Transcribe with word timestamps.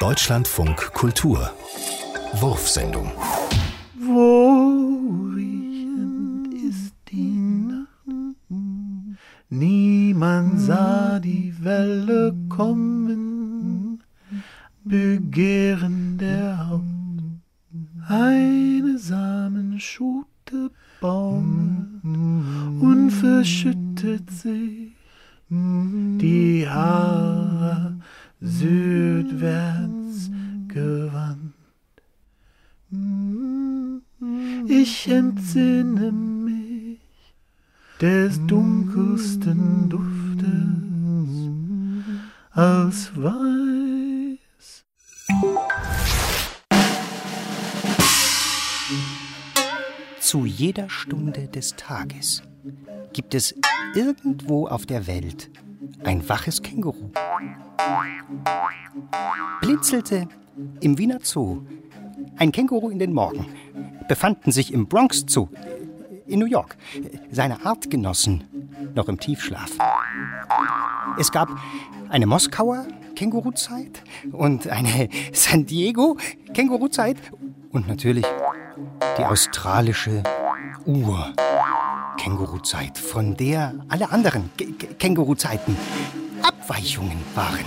Deutschlandfunk 0.00 0.94
Kultur 0.94 1.52
Wurfsendung 2.32 3.12
Wohlriechend 3.98 5.34
ist 6.54 6.94
die 7.10 7.36
Nacht. 7.68 7.86
Niemand 9.50 10.58
sah 10.58 11.18
die 11.18 11.54
Welle 11.60 12.34
kommen. 12.48 14.02
Begehren 14.84 16.16
der 16.16 16.66
Haupt. 16.70 16.84
Eine 18.08 18.96
Samenschute 18.96 20.70
baumet 21.02 22.02
und 22.80 23.10
verschüttet 23.10 24.30
sich. 24.30 24.94
Die 25.50 26.66
Haare 26.66 27.59
südwärts 28.40 30.30
gewandt. 30.68 31.54
Ich 34.66 35.08
entsinne 35.08 36.10
mich 36.12 37.00
des 38.00 38.40
dunkelsten 38.46 39.88
Duftes 39.88 40.50
aus 42.52 43.10
Weiß. 43.14 44.38
Zu 50.20 50.46
jeder 50.46 50.88
Stunde 50.88 51.48
des 51.48 51.76
Tages 51.76 52.42
gibt 53.12 53.34
es 53.34 53.54
irgendwo 53.94 54.66
auf 54.66 54.86
der 54.86 55.06
Welt 55.06 55.50
ein 56.04 56.28
waches 56.28 56.62
Känguru. 56.62 57.10
Blinzelte 59.60 60.28
im 60.80 60.98
Wiener 60.98 61.18
Zoo 61.22 61.62
ein 62.36 62.52
Känguru 62.52 62.90
in 62.90 62.98
den 62.98 63.12
Morgen, 63.12 63.46
befanden 64.08 64.52
sich 64.52 64.72
im 64.72 64.86
Bronx 64.86 65.24
Zoo 65.28 65.48
in 66.26 66.38
New 66.38 66.46
York, 66.46 66.76
seine 67.30 67.64
Artgenossen 67.66 68.44
noch 68.94 69.08
im 69.08 69.18
Tiefschlaf. 69.18 69.72
Es 71.18 71.32
gab 71.32 71.48
eine 72.08 72.26
Moskauer 72.26 72.86
Känguruzeit 73.14 74.02
und 74.32 74.68
eine 74.68 75.08
San 75.32 75.66
Diego 75.66 76.16
Känguruzeit 76.54 77.16
und 77.72 77.88
natürlich 77.88 78.24
die 79.18 79.24
australische 79.24 80.22
Ur 80.86 81.32
Känguruzeit, 82.22 82.98
von 82.98 83.34
der 83.34 83.72
alle 83.88 84.10
anderen 84.10 84.50
K 84.58 84.66
Känguruzeiten 84.98 85.74
Abweichungen 86.42 87.16
waren. 87.34 87.64